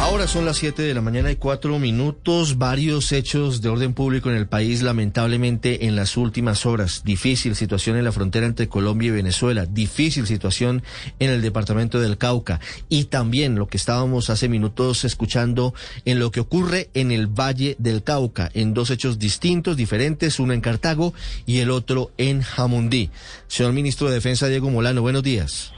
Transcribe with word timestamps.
Ahora 0.00 0.26
son 0.26 0.44
las 0.44 0.58
7 0.58 0.82
de 0.82 0.92
la 0.92 1.00
mañana 1.00 1.30
y 1.30 1.36
4 1.36 1.78
minutos. 1.78 2.58
Varios 2.58 3.10
hechos 3.12 3.62
de 3.62 3.70
orden 3.70 3.94
público 3.94 4.30
en 4.30 4.36
el 4.36 4.46
país, 4.46 4.82
lamentablemente, 4.82 5.86
en 5.86 5.96
las 5.96 6.16
últimas 6.16 6.66
horas. 6.66 7.02
Difícil 7.04 7.56
situación 7.56 7.96
en 7.96 8.04
la 8.04 8.12
frontera 8.12 8.44
entre 8.44 8.68
Colombia 8.68 9.08
y 9.08 9.12
Venezuela. 9.12 9.66
Difícil 9.66 10.26
situación 10.26 10.82
en 11.20 11.30
el 11.30 11.40
departamento 11.40 12.00
del 12.00 12.18
Cauca. 12.18 12.60
Y 12.88 13.04
también 13.04 13.54
lo 13.54 13.66
que 13.66 13.78
estábamos 13.78 14.28
hace 14.30 14.48
minutos 14.48 15.04
escuchando 15.04 15.74
en 16.04 16.18
lo 16.18 16.30
que 16.30 16.40
ocurre 16.40 16.90
en 16.92 17.10
el 17.10 17.26
Valle 17.26 17.76
del 17.78 18.02
Cauca, 18.02 18.50
en 18.52 18.74
dos 18.74 18.90
hechos 18.90 19.18
distintos, 19.18 19.76
diferentes, 19.76 20.38
uno 20.38 20.52
en 20.52 20.60
Cartago 20.60 21.14
y 21.46 21.58
el 21.58 21.70
otro 21.70 22.10
en 22.18 22.42
Jamundí. 22.42 23.10
Señor 23.46 23.72
ministro 23.72 24.08
de 24.08 24.14
Defensa, 24.14 24.48
Diego 24.48 24.70
Molano, 24.70 25.00
buenos 25.00 25.22
días. 25.22 25.72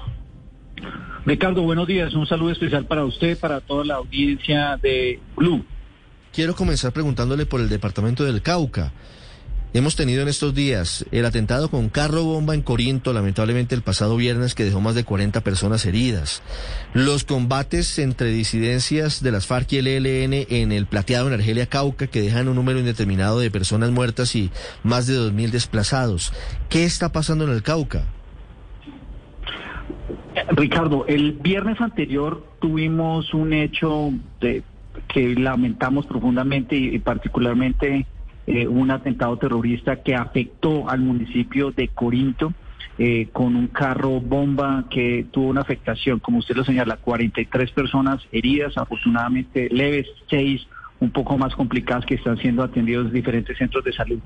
Ricardo, 1.25 1.63
buenos 1.63 1.87
días. 1.87 2.15
Un 2.15 2.27
saludo 2.27 2.53
especial 2.53 2.87
para 2.87 3.05
usted, 3.05 3.39
para 3.39 3.61
toda 3.61 3.85
la 3.85 3.95
audiencia 3.95 4.79
de 4.81 5.21
Blue. 5.37 5.65
Quiero 6.33 6.55
comenzar 6.55 6.93
preguntándole 6.93 7.47
por 7.47 7.61
el 7.61 7.69
departamento 7.69 8.25
del 8.25 8.43
Cauca. 8.43 8.93
Hemos 9.75 9.97
tenido 9.97 10.23
en 10.23 10.29
estos 10.29 10.55
días 10.55 11.05
el 11.11 11.27
atentado 11.27 11.69
con 11.69 11.91
carro 11.91 12.25
bomba 12.25 12.55
en 12.55 12.63
Corinto, 12.63 13.13
lamentablemente 13.13 13.75
el 13.75 13.83
pasado 13.83 14.17
viernes, 14.17 14.55
que 14.55 14.65
dejó 14.65 14.81
más 14.81 14.95
de 14.95 15.05
40 15.05 15.43
personas 15.43 15.85
heridas. 15.85 16.43
Los 16.95 17.25
combates 17.25 17.99
entre 17.99 18.31
disidencias 18.31 19.23
de 19.23 19.33
las 19.33 19.47
FARC 19.47 19.73
y 19.73 19.79
el 19.79 19.87
ELN 19.87 20.47
en 20.49 20.73
el 20.73 20.87
plateado 20.87 21.27
en 21.27 21.35
Argelia 21.35 21.67
Cauca, 21.67 22.07
que 22.07 22.23
dejan 22.23 22.49
un 22.49 22.57
número 22.57 22.79
indeterminado 22.79 23.39
de 23.39 23.51
personas 23.51 23.91
muertas 23.91 24.35
y 24.35 24.51
más 24.83 25.07
de 25.07 25.15
2.000 25.19 25.51
desplazados. 25.51 26.33
¿Qué 26.71 26.85
está 26.85 27.13
pasando 27.13 27.45
en 27.45 27.51
el 27.51 27.63
Cauca? 27.63 28.07
Ricardo, 30.49 31.05
el 31.09 31.33
viernes 31.33 31.81
anterior 31.81 32.47
tuvimos 32.61 33.35
un 33.35 33.53
hecho 33.53 34.13
de, 34.41 34.63
que 35.09 35.35
lamentamos 35.35 36.07
profundamente 36.07 36.77
y, 36.77 36.99
particularmente 36.99 38.07
eh, 38.47 38.67
un 38.67 38.91
atentado 38.91 39.37
terrorista 39.39 40.03
que 40.03 40.15
afectó 40.15 40.89
al 40.89 41.01
municipio 41.01 41.73
de 41.73 41.89
Corinto. 41.89 42.53
Eh, 42.99 43.29
con 43.31 43.57
un 43.57 43.67
carro 43.67 44.23
bomba 44.23 44.87
que 44.89 45.27
tuvo 45.31 45.49
una 45.49 45.61
afectación, 45.61 46.19
como 46.19 46.39
usted 46.39 46.57
lo 46.57 46.65
señala, 46.65 46.97
43 46.97 47.71
personas 47.73 48.27
heridas, 48.33 48.79
afortunadamente 48.79 49.69
leves, 49.71 50.07
6 50.31 50.67
un 51.01 51.11
poco 51.11 51.37
más 51.37 51.55
complicadas 51.55 52.07
que 52.07 52.15
están 52.15 52.39
siendo 52.39 52.63
atendidos 52.63 53.07
en 53.07 53.13
diferentes 53.13 53.57
centros 53.59 53.85
de 53.85 53.93
salud. 53.93 54.19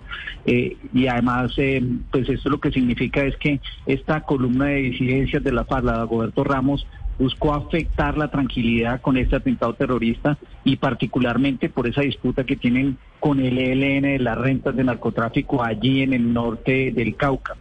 Eh, 0.46 0.76
y 0.92 1.06
además, 1.06 1.52
eh, 1.56 1.82
pues 2.10 2.28
esto 2.28 2.48
lo 2.48 2.60
que 2.60 2.70
significa 2.70 3.24
es 3.24 3.36
que 3.36 3.60
esta 3.86 4.20
columna 4.20 4.66
de 4.66 4.82
disidencias 4.82 5.42
de 5.42 5.52
la 5.52 5.64
FARC, 5.64 5.84
la 5.84 5.98
de 6.00 6.06
Roberto 6.06 6.44
Ramos, 6.44 6.86
buscó 7.18 7.52
afectar 7.52 8.16
la 8.16 8.30
tranquilidad 8.30 9.02
con 9.02 9.18
este 9.18 9.36
atentado 9.36 9.74
terrorista 9.74 10.38
y 10.64 10.76
particularmente 10.76 11.68
por 11.68 11.86
esa 11.86 12.00
disputa 12.00 12.44
que 12.44 12.56
tienen 12.56 12.96
con 13.18 13.40
el 13.40 13.58
ELN 13.58 14.02
de 14.02 14.18
las 14.18 14.38
rentas 14.38 14.74
de 14.74 14.84
narcotráfico 14.84 15.62
allí 15.62 16.02
en 16.02 16.14
el 16.14 16.32
norte 16.32 16.92
del 16.92 17.16
Cauca. 17.16 17.56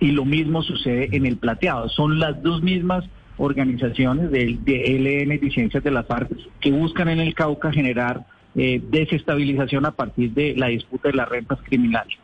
Y 0.00 0.10
lo 0.10 0.26
mismo 0.26 0.62
sucede 0.62 1.08
en 1.16 1.24
el 1.24 1.38
Plateado. 1.38 1.88
Son 1.88 2.18
las 2.18 2.42
dos 2.42 2.62
mismas 2.62 3.04
organizaciones 3.36 4.30
de, 4.30 4.58
ELN, 4.66 5.40
disidencias 5.40 5.82
de 5.82 5.90
la 5.90 6.04
FARC, 6.04 6.30
que 6.60 6.70
buscan 6.70 7.08
en 7.08 7.20
el 7.20 7.34
Cauca 7.34 7.72
generar 7.72 8.26
eh, 8.54 8.80
desestabilización 8.90 9.86
a 9.86 9.92
partir 9.92 10.32
de 10.32 10.54
la 10.56 10.68
disputa 10.68 11.08
de 11.08 11.14
las 11.14 11.28
rentas 11.28 11.58
criminales. 11.62 12.18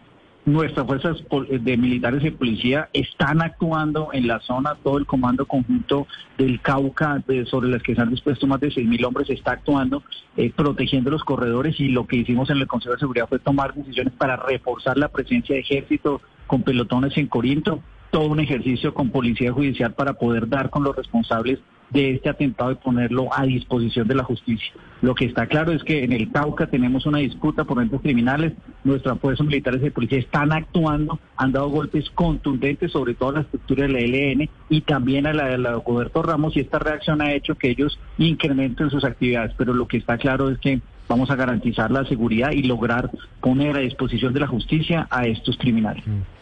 Nuestras 0.47 0.87
fuerzas 0.87 1.19
de 1.51 1.77
militares 1.77 2.25
y 2.25 2.31
policía 2.31 2.89
están 2.95 3.43
actuando 3.43 4.09
en 4.13 4.27
la 4.27 4.41
zona, 4.41 4.75
todo 4.83 4.97
el 4.97 5.05
comando 5.05 5.45
conjunto 5.45 6.07
del 6.39 6.63
Cauca, 6.63 7.23
sobre 7.45 7.69
las 7.69 7.83
que 7.83 7.95
se 7.95 8.01
han 8.01 8.11
dispuesto 8.11 8.47
más 8.47 8.59
de 8.59 8.69
6.000 8.69 9.05
hombres, 9.05 9.29
está 9.29 9.53
actuando, 9.53 10.03
eh, 10.39 10.51
protegiendo 10.57 11.11
los 11.11 11.25
corredores 11.25 11.79
y 11.79 11.89
lo 11.89 12.07
que 12.07 12.17
hicimos 12.17 12.49
en 12.49 12.57
el 12.57 12.67
Consejo 12.67 12.95
de 12.95 13.01
Seguridad 13.01 13.29
fue 13.29 13.39
tomar 13.39 13.75
decisiones 13.75 14.15
para 14.15 14.37
reforzar 14.37 14.97
la 14.97 15.09
presencia 15.09 15.55
de 15.55 15.61
ejército 15.61 16.23
con 16.47 16.63
pelotones 16.63 17.17
en 17.19 17.27
Corinto, 17.27 17.83
todo 18.11 18.27
un 18.27 18.41
ejercicio 18.41 18.93
con 18.95 19.11
policía 19.11 19.53
judicial 19.53 19.93
para 19.95 20.15
poder 20.15 20.49
dar 20.49 20.71
con 20.71 20.85
los 20.85 20.97
responsables 20.97 21.59
de 21.91 22.13
este 22.13 22.29
atentado 22.29 22.71
y 22.71 22.77
ponerlo 22.77 23.29
a 23.37 23.45
disposición 23.45 24.07
de 24.07 24.15
la 24.15 24.23
justicia. 24.23 24.73
Lo 25.03 25.15
que 25.15 25.25
está 25.25 25.47
claro 25.47 25.73
es 25.73 25.83
que 25.83 26.05
en 26.05 26.13
el 26.13 26.31
Cauca 26.31 26.67
tenemos 26.67 27.07
una 27.07 27.19
disputa 27.19 27.65
por 27.65 27.83
entes 27.83 28.01
criminales, 28.01 28.53
nuestras 28.85 29.19
fuerzas 29.19 29.47
militares 29.47 29.81
de 29.81 29.91
policía 29.91 30.19
están 30.19 30.53
actuando, 30.53 31.19
han 31.37 31.53
dado 31.53 31.69
golpes 31.69 32.09
contundentes 32.11 32.93
sobre 32.93 33.15
todo 33.15 33.31
a 33.31 33.33
la 33.33 33.41
estructura 33.41 33.87
de 33.87 33.93
la 33.93 33.99
ELN 33.99 34.49
y 34.69 34.81
también 34.83 35.27
a 35.27 35.33
la 35.33 35.47
de 35.47 35.59
la 35.59 35.73
Roberto 35.85 36.23
Ramos 36.23 36.57
y 36.57 36.61
esta 36.61 36.79
reacción 36.79 37.23
ha 37.23 37.33
hecho 37.33 37.57
que 37.57 37.71
ellos 37.71 37.99
incrementen 38.19 38.91
sus 38.91 39.05
actividades, 39.05 39.53
pero 39.57 39.75
lo 39.75 39.89
que 39.89 39.97
está 39.97 40.17
claro 40.17 40.51
es 40.51 40.59
que 40.59 40.81
vamos 41.09 41.29
a 41.31 41.35
garantizar 41.35 41.91
la 41.91 42.05
seguridad 42.05 42.53
y 42.53 42.63
lograr 42.63 43.11
poner 43.41 43.77
a 43.77 43.81
disposición 43.81 44.33
de 44.33 44.41
la 44.41 44.47
justicia 44.47 45.09
a 45.11 45.27
estos 45.27 45.57
criminales. 45.57 46.07
Mm. 46.07 46.40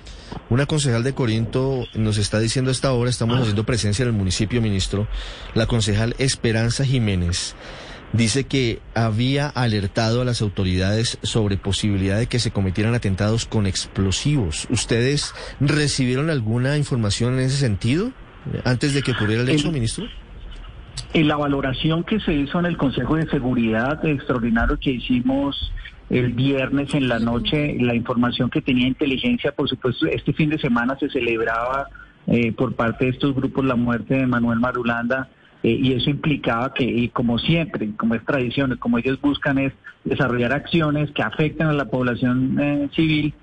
Una 0.51 0.67
concejal 0.67 1.03
de 1.03 1.15
Corinto 1.15 1.87
nos 1.95 2.19
está 2.19 2.39
diciendo 2.39 2.71
a 2.71 2.73
esta 2.73 2.93
hora, 2.93 3.11
estamos 3.11 3.39
haciendo 3.39 3.65
presencia 3.65 4.03
en 4.03 4.09
el 4.09 4.15
municipio, 4.15 4.61
ministro, 4.61 5.09
la 5.55 5.67
concejal 5.67 6.15
Esperanza 6.19 6.85
Jiménez 6.85 7.55
dice 8.13 8.45
que 8.45 8.81
había 8.95 9.49
alertado 9.49 10.23
a 10.23 10.25
las 10.25 10.41
autoridades 10.41 11.19
sobre 11.23 11.57
posibilidad 11.57 12.19
de 12.19 12.27
que 12.27 12.39
se 12.39 12.51
cometieran 12.51 12.95
atentados 12.95 13.45
con 13.45 13.67
explosivos. 13.67 14.67
¿Ustedes 14.71 15.35
recibieron 15.61 16.31
alguna 16.31 16.77
información 16.77 17.35
en 17.35 17.41
ese 17.41 17.59
sentido 17.59 18.13
antes 18.65 18.95
de 18.95 19.03
que 19.03 19.13
ocurriera 19.13 19.43
el 19.43 19.49
hecho, 19.51 19.71
ministro? 19.71 20.07
En 21.15 21.29
la 21.29 21.37
valoración 21.37 22.05
que 22.05 22.21
se 22.21 22.35
hizo 22.35 22.59
en 22.59 22.67
el 22.67 22.77
Consejo 22.77 23.17
de 23.17 23.29
Seguridad 23.29 24.05
extraordinario 24.05 24.79
que 24.79 24.91
hicimos 24.91 25.73
el 26.11 26.33
viernes 26.33 26.95
en 26.95 27.09
la 27.09 27.19
noche, 27.19 27.77
la 27.81 27.95
información 27.95 28.51
que 28.51 28.63
tenía 28.63 28.87
inteligencia, 28.87 29.53
por 29.53 29.69
supuesto, 29.69 30.07
este 30.07 30.33
fin 30.33 30.51
de 30.51 30.59
semana 30.59 30.97
se 30.99 31.11
celebraba 31.11 31.89
eh, 32.27 32.53
por 32.53 32.75
parte 32.75 33.07
de 33.07 33.11
estos 33.13 33.35
grupos 33.35 33.65
la 33.65 33.75
muerte 33.75 34.15
de 34.15 34.27
Manuel 34.27 34.59
Marulanda. 34.59 35.29
Eh, 35.63 35.71
y 35.73 35.93
eso 35.93 36.09
implicaba 36.11 36.73
que, 36.73 36.85
y 36.85 37.09
como 37.09 37.39
siempre, 37.39 37.91
como 37.97 38.15
es 38.15 38.25
tradición, 38.25 38.77
como 38.77 38.99
ellos 38.99 39.21
buscan 39.21 39.59
es 39.59 39.73
desarrollar 40.05 40.53
acciones 40.53 41.11
que 41.11 41.23
afecten 41.23 41.67
a 41.67 41.73
la 41.73 41.87
población 41.87 42.59
eh, 42.61 42.89
civil, 42.95 43.35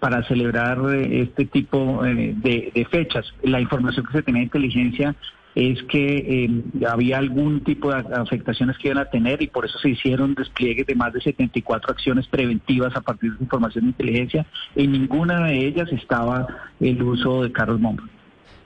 para 0.00 0.24
celebrar 0.24 0.80
este 0.92 1.44
tipo 1.44 2.02
de, 2.02 2.72
de, 2.74 2.86
fechas. 2.90 3.32
La 3.44 3.60
información 3.60 4.04
que 4.06 4.14
se 4.14 4.22
tenía 4.24 4.40
de 4.40 4.46
inteligencia 4.46 5.14
es 5.54 5.82
que 5.84 6.16
eh, 6.16 6.86
había 6.86 7.18
algún 7.18 7.62
tipo 7.62 7.92
de 7.92 8.02
afectaciones 8.14 8.78
que 8.78 8.88
iban 8.88 8.98
a 8.98 9.10
tener 9.10 9.42
y 9.42 9.48
por 9.48 9.66
eso 9.66 9.78
se 9.78 9.90
hicieron 9.90 10.34
despliegues 10.34 10.86
de 10.86 10.94
más 10.94 11.12
de 11.12 11.20
74 11.20 11.92
acciones 11.92 12.26
preventivas 12.26 12.94
a 12.96 13.00
partir 13.00 13.32
de 13.32 13.44
información 13.44 13.84
de 13.84 13.90
inteligencia. 13.90 14.46
En 14.74 14.92
ninguna 14.92 15.46
de 15.46 15.66
ellas 15.66 15.88
estaba 15.92 16.46
el 16.80 17.02
uso 17.02 17.42
de 17.42 17.52
carros 17.52 17.80
bomba. 17.80 18.04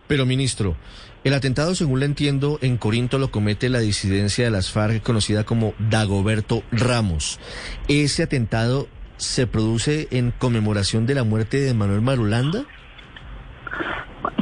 Pero, 0.06 0.24
ministro, 0.24 0.76
el 1.24 1.34
atentado, 1.34 1.74
según 1.74 1.98
le 1.98 2.06
entiendo, 2.06 2.60
en 2.62 2.76
Corinto 2.76 3.18
lo 3.18 3.32
comete 3.32 3.68
la 3.68 3.80
disidencia 3.80 4.44
de 4.44 4.52
las 4.52 4.70
FARC 4.70 5.02
conocida 5.02 5.42
como 5.42 5.74
Dagoberto 5.78 6.62
Ramos. 6.70 7.40
¿Ese 7.88 8.22
atentado 8.22 8.86
se 9.16 9.48
produce 9.48 10.06
en 10.12 10.30
conmemoración 10.30 11.06
de 11.06 11.16
la 11.16 11.24
muerte 11.24 11.58
de 11.58 11.74
Manuel 11.74 12.02
Marulanda? 12.02 12.64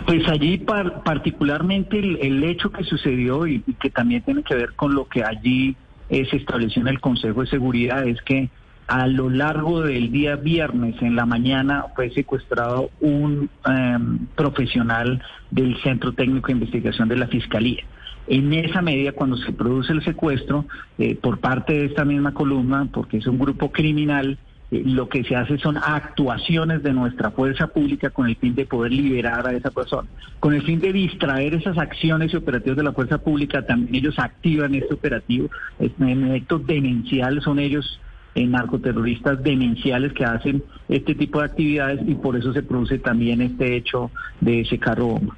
Pues 0.06 0.28
allí 0.28 0.58
particularmente 0.58 1.98
el, 1.98 2.44
hecho 2.44 2.70
que 2.70 2.84
sucedió 2.84 3.46
y, 3.46 3.60
que 3.80 3.90
también 3.90 4.22
tiene 4.22 4.42
que 4.42 4.54
ver 4.54 4.74
con 4.74 4.94
lo 4.94 5.08
que 5.08 5.24
allí 5.24 5.76
eh, 6.10 6.26
se 6.30 6.36
estableció 6.36 6.82
en 6.82 6.88
el 6.88 7.00
Consejo 7.00 7.40
de 7.40 7.46
Seguridad 7.46 8.06
es 8.06 8.20
que 8.22 8.50
a 8.86 9.06
lo 9.06 9.30
largo 9.30 9.80
del 9.80 10.12
día 10.12 10.36
viernes 10.36 11.00
en 11.00 11.16
la 11.16 11.24
mañana 11.24 11.86
fue 11.96 12.10
secuestrado 12.10 12.90
un 13.00 13.48
em, 13.66 14.26
profesional 14.34 15.22
del 15.50 15.80
Centro 15.82 16.12
Técnico 16.12 16.48
de 16.48 16.52
Investigación 16.52 17.08
de 17.08 17.16
la 17.16 17.26
Fiscalía. 17.26 17.82
En 18.26 18.52
esa 18.52 18.82
medida, 18.82 19.12
cuando 19.12 19.36
se 19.38 19.52
produce 19.52 19.92
el 19.92 20.04
secuestro, 20.04 20.66
eh, 20.98 21.14
por 21.14 21.38
parte 21.38 21.72
de 21.74 21.86
esta 21.86 22.04
misma 22.04 22.32
columna, 22.32 22.88
porque 22.92 23.18
es 23.18 23.26
un 23.26 23.38
grupo 23.38 23.70
criminal, 23.70 24.38
lo 24.84 25.08
que 25.08 25.24
se 25.24 25.36
hace 25.36 25.58
son 25.58 25.76
actuaciones 25.76 26.82
de 26.82 26.92
nuestra 26.92 27.30
fuerza 27.30 27.66
pública 27.68 28.10
con 28.10 28.28
el 28.28 28.36
fin 28.36 28.54
de 28.54 28.66
poder 28.66 28.92
liberar 28.92 29.46
a 29.46 29.52
esa 29.52 29.70
persona. 29.70 30.08
Con 30.40 30.54
el 30.54 30.62
fin 30.62 30.80
de 30.80 30.92
distraer 30.92 31.54
esas 31.54 31.78
acciones 31.78 32.32
y 32.32 32.36
operativos 32.36 32.76
de 32.76 32.82
la 32.82 32.92
fuerza 32.92 33.18
pública, 33.18 33.64
también 33.66 33.94
ellos 33.94 34.18
activan 34.18 34.74
este 34.74 34.94
operativo. 34.94 35.48
En 35.78 36.26
efecto 36.26 36.58
demencial 36.58 37.40
son 37.42 37.58
ellos 37.58 38.00
en 38.34 38.50
narcoterroristas 38.50 39.42
demenciales 39.42 40.12
que 40.12 40.24
hacen 40.24 40.62
este 40.88 41.14
tipo 41.14 41.38
de 41.38 41.46
actividades 41.46 42.00
y 42.06 42.14
por 42.14 42.36
eso 42.36 42.52
se 42.52 42.62
produce 42.62 42.98
también 42.98 43.40
este 43.40 43.76
hecho 43.76 44.10
de 44.40 44.60
ese 44.60 44.78
carro 44.78 45.06
bomba. 45.06 45.36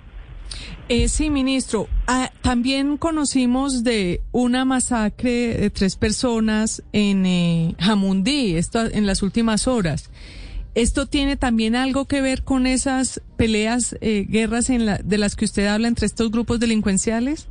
Eh, 0.89 1.09
sí, 1.09 1.31
ministro. 1.31 1.89
Ah, 2.07 2.31
también 2.43 2.97
conocimos 2.97 3.83
de 3.83 4.21
una 4.33 4.65
masacre 4.65 5.57
de 5.57 5.71
tres 5.71 5.97
personas 5.97 6.83
en 6.93 7.27
eh, 7.27 7.75
Jamundí, 7.79 8.57
esto 8.57 8.85
en 8.87 9.07
las 9.07 9.23
últimas 9.23 9.67
horas. 9.67 10.11
¿Esto 10.77 11.07
tiene 11.07 11.37
también 11.37 11.75
algo 11.75 12.05
que 12.05 12.21
ver 12.21 12.45
con 12.45 12.67
esas 12.67 13.23
peleas, 13.37 13.97
eh, 14.01 14.27
guerras 14.29 14.69
en 14.69 14.87
la, 14.87 14.99
de 14.99 15.19
las 15.19 15.35
que 15.35 15.47
usted 15.47 15.67
habla 15.67 15.89
entre 15.89 16.07
estos 16.07 16.31
grupos 16.31 16.61
delincuenciales? 16.61 17.49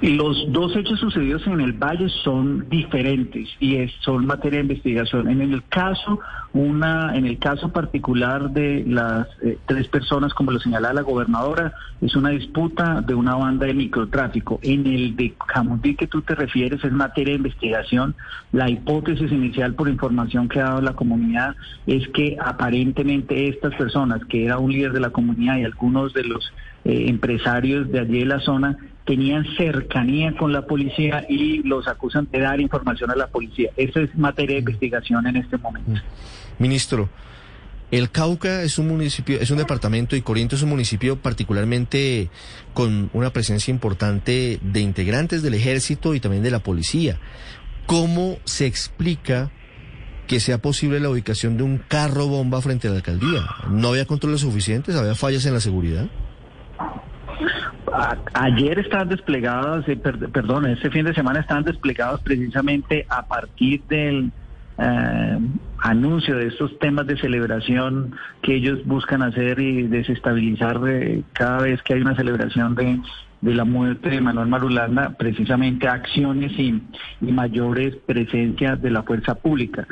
Los 0.00 0.50
dos 0.52 0.74
hechos 0.74 0.98
sucedidos 0.98 1.46
en 1.46 1.60
el 1.60 1.74
Valle 1.74 2.08
son 2.24 2.68
diferentes 2.68 3.48
y 3.60 3.78
son 4.00 4.26
materia 4.26 4.58
de 4.58 4.64
investigación. 4.64 5.30
En 5.30 5.40
el 5.40 5.62
caso, 5.68 6.18
una, 6.52 7.16
en 7.16 7.24
el 7.24 7.38
caso 7.38 7.68
particular 7.68 8.50
de 8.50 8.84
las 8.84 9.28
eh, 9.42 9.58
tres 9.66 9.86
personas, 9.86 10.34
como 10.34 10.50
lo 10.50 10.58
señalaba 10.58 10.94
la 10.94 11.02
gobernadora, 11.02 11.72
es 12.00 12.16
una 12.16 12.30
disputa 12.30 13.00
de 13.00 13.14
una 13.14 13.36
banda 13.36 13.66
de 13.66 13.74
microtráfico. 13.74 14.58
En 14.62 14.84
el 14.88 15.14
de 15.14 15.34
Camundí 15.46 15.94
que 15.94 16.08
tú 16.08 16.22
te 16.22 16.34
refieres 16.34 16.82
es 16.82 16.90
materia 16.90 17.34
de 17.34 17.38
investigación. 17.38 18.16
La 18.50 18.68
hipótesis 18.68 19.30
inicial 19.30 19.74
por 19.74 19.88
información 19.88 20.48
que 20.48 20.60
ha 20.60 20.64
dado 20.64 20.82
la 20.82 20.94
comunidad 20.94 21.54
es 21.86 22.08
que 22.08 22.36
aparentemente 22.44 23.48
estas 23.48 23.74
personas, 23.76 24.24
que 24.24 24.44
era 24.46 24.58
un 24.58 24.72
líder 24.72 24.92
de 24.92 25.00
la 25.00 25.10
comunidad 25.10 25.58
y 25.58 25.64
algunos 25.64 26.12
de 26.12 26.24
los 26.24 26.52
eh, 26.84 27.04
empresarios 27.06 27.88
de 27.92 28.00
allí 28.00 28.18
de 28.18 28.26
la 28.26 28.40
zona, 28.40 28.76
tenían 29.04 29.44
cercanía 29.56 30.36
con 30.36 30.52
la 30.52 30.66
policía 30.66 31.24
y 31.28 31.62
los 31.62 31.88
acusan 31.88 32.28
de 32.30 32.40
dar 32.40 32.60
información 32.60 33.10
a 33.10 33.16
la 33.16 33.26
policía. 33.26 33.70
Eso 33.76 34.00
es 34.00 34.14
materia 34.16 34.56
de 34.56 34.62
mm. 34.62 34.68
investigación 34.68 35.26
en 35.26 35.36
este 35.36 35.58
momento. 35.58 35.90
Mm. 35.90 36.62
Ministro, 36.62 37.08
el 37.90 38.10
Cauca 38.10 38.62
es 38.62 38.78
un 38.78 38.88
municipio, 38.88 39.40
es 39.40 39.50
un 39.50 39.58
departamento 39.58 40.16
y 40.16 40.22
Corinto 40.22 40.56
es 40.56 40.62
un 40.62 40.70
municipio 40.70 41.16
particularmente 41.16 42.30
con 42.72 43.10
una 43.12 43.30
presencia 43.34 43.70
importante 43.70 44.58
de 44.62 44.80
integrantes 44.80 45.42
del 45.42 45.54
ejército 45.54 46.14
y 46.14 46.20
también 46.20 46.42
de 46.42 46.50
la 46.50 46.60
policía. 46.60 47.18
¿Cómo 47.86 48.38
se 48.44 48.66
explica 48.66 49.50
que 50.26 50.40
sea 50.40 50.56
posible 50.56 51.00
la 51.00 51.10
ubicación 51.10 51.58
de 51.58 51.64
un 51.64 51.78
carro 51.78 52.28
bomba 52.28 52.62
frente 52.62 52.88
a 52.88 52.92
la 52.92 52.96
alcaldía? 52.96 53.44
¿No 53.68 53.88
había 53.88 54.06
controles 54.06 54.40
suficientes? 54.40 54.94
¿Había 54.94 55.14
fallas 55.14 55.44
en 55.44 55.52
la 55.52 55.60
seguridad? 55.60 56.08
Ayer 58.34 58.78
estaban 58.78 59.08
desplegados, 59.08 59.88
eh, 59.88 59.96
perdón, 59.96 60.66
este 60.66 60.90
fin 60.90 61.04
de 61.04 61.14
semana 61.14 61.40
estaban 61.40 61.64
desplegados 61.64 62.20
precisamente 62.22 63.06
a 63.08 63.26
partir 63.26 63.82
del 63.88 64.30
eh, 64.78 65.38
anuncio 65.78 66.36
de 66.36 66.48
estos 66.48 66.78
temas 66.78 67.06
de 67.06 67.18
celebración 67.18 68.14
que 68.42 68.54
ellos 68.54 68.84
buscan 68.86 69.22
hacer 69.22 69.58
y 69.60 69.82
desestabilizar 69.82 70.80
eh, 70.86 71.22
cada 71.32 71.62
vez 71.62 71.82
que 71.82 71.94
hay 71.94 72.00
una 72.00 72.16
celebración 72.16 72.74
de, 72.74 73.00
de 73.40 73.54
la 73.54 73.64
muerte 73.64 74.10
de 74.10 74.20
Manuel 74.20 74.48
Marulanda, 74.48 75.14
precisamente 75.18 75.88
acciones 75.88 76.52
y 76.58 76.82
mayores 77.20 77.96
presencias 78.06 78.80
de 78.80 78.90
la 78.90 79.02
fuerza 79.02 79.34
pública 79.34 79.86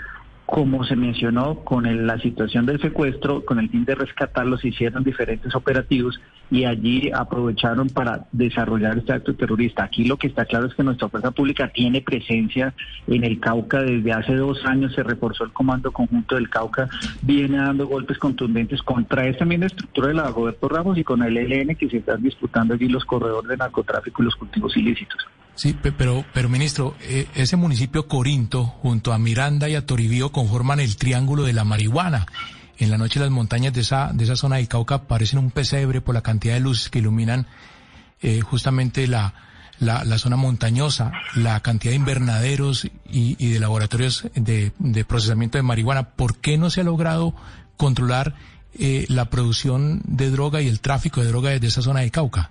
como 0.51 0.83
se 0.83 0.97
mencionó, 0.97 1.61
con 1.61 2.07
la 2.07 2.19
situación 2.19 2.67
del 2.67 2.81
secuestro, 2.81 3.45
con 3.45 3.61
el 3.61 3.69
fin 3.71 3.85
de 3.85 3.95
rescatarlos, 3.95 4.65
hicieron 4.65 5.05
diferentes 5.05 5.55
operativos 5.55 6.21
y 6.51 6.65
allí 6.65 7.09
aprovecharon 7.15 7.89
para 7.89 8.27
desarrollar 8.33 8.99
este 8.99 9.13
acto 9.13 9.33
terrorista. 9.35 9.85
Aquí 9.85 10.05
lo 10.05 10.17
que 10.17 10.27
está 10.27 10.45
claro 10.45 10.67
es 10.67 10.75
que 10.75 10.83
nuestra 10.83 11.09
fuerza 11.09 11.31
pública 11.31 11.69
tiene 11.69 12.01
presencia 12.01 12.75
en 13.07 13.23
el 13.23 13.39
Cauca. 13.39 13.81
Desde 13.83 14.13
hace 14.13 14.35
dos 14.35 14.67
años 14.67 14.93
se 14.93 15.05
reforzó 15.05 15.45
el 15.45 15.53
Comando 15.53 15.93
Conjunto 15.93 16.35
del 16.35 16.51
Cauca, 16.51 16.89
viene 17.23 17.59
dando 17.59 17.87
golpes 17.87 18.19
contundentes 18.19 18.83
contra 18.83 19.29
esta 19.29 19.45
misma 19.45 19.67
estructura 19.67 20.09
de 20.09 20.15
la 20.15 20.31
Roberto 20.31 20.69
Ramos 20.69 20.99
y 20.99 21.05
con 21.05 21.23
el 21.23 21.37
ELN 21.37 21.77
que 21.77 21.89
se 21.89 21.99
están 21.99 22.23
disputando 22.23 22.75
allí 22.75 22.89
los 22.89 23.05
corredores 23.05 23.49
de 23.49 23.57
narcotráfico 23.57 24.23
y 24.23 24.25
los 24.25 24.35
cultivos 24.35 24.77
ilícitos. 24.77 25.25
Sí, 25.55 25.77
pero, 25.97 26.25
pero 26.33 26.49
ministro, 26.49 26.97
eh, 27.03 27.27
ese 27.35 27.57
municipio 27.57 28.09
Corinto, 28.09 28.65
junto 28.65 29.13
a 29.13 29.19
Miranda 29.19 29.69
y 29.69 29.75
a 29.75 29.85
Toribío, 29.85 30.33
conforman 30.33 30.81
el 30.81 30.97
triángulo 30.97 31.45
de 31.45 31.53
la 31.53 31.65
marihuana. 31.65 32.27
En 32.79 32.91
la 32.91 32.97
noche 32.97 33.21
las 33.21 33.31
montañas 33.31 33.75
de 33.75 33.83
esa, 33.83 34.11
de 34.15 34.25
esa 34.25 34.37
zona 34.37 34.57
del 34.57 34.69
Cauca 34.69 35.03
parecen 35.03 35.39
un 35.39 35.51
pesebre 35.51 36.01
por 36.01 36.15
la 36.15 36.23
cantidad 36.23 36.55
de 36.55 36.61
luces 36.61 36.89
que 36.89 37.01
iluminan 37.01 37.47
eh, 38.23 38.41
justamente 38.41 39.07
la, 39.07 39.35
la, 39.81 40.19
zona 40.19 40.37
montañosa, 40.37 41.13
la 41.35 41.61
cantidad 41.61 41.93
de 41.93 41.97
invernaderos 41.97 42.89
y, 43.05 43.53
de 43.53 43.61
laboratorios 43.61 44.29
de, 44.35 44.73
procesamiento 45.07 45.59
de 45.59 45.63
marihuana. 45.63 46.11
¿Por 46.11 46.39
qué 46.39 46.59
no 46.59 46.71
se 46.71 46.83
ha 46.83 46.85
logrado 46.85 47.35
controlar 47.77 48.35
eh, 48.79 49.07
la 49.09 49.27
producción 49.27 50.03
de 50.05 50.31
droga 50.31 50.61
y 50.63 50.69
el 50.69 50.81
tráfico 50.81 51.21
de 51.21 51.29
droga 51.29 51.51
desde 51.51 51.67
esa 51.67 51.83
zona 51.83 52.01
del 52.01 52.11
Cauca? 52.11 52.51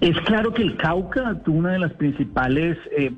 Es 0.00 0.18
claro 0.22 0.52
que 0.52 0.62
el 0.62 0.76
Cauca, 0.76 1.36
una 1.46 1.72
de 1.72 1.78
las 1.80 1.92
principales 1.94 2.78
eh, 2.96 3.12